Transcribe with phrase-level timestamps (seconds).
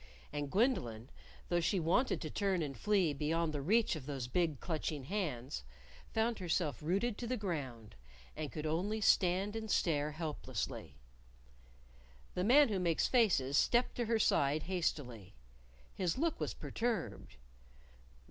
[0.33, 1.11] And Gwendolyn,
[1.49, 5.63] though she wanted to turn and flee beyond the reach of those big, clutching hands,
[6.11, 7.93] found herself rooted to the ground,
[8.35, 10.97] and could only stand and stare helplessly.
[12.33, 15.35] The Man Who Makes Faces stepped to her side hastily.
[15.93, 17.35] His look was perturbed.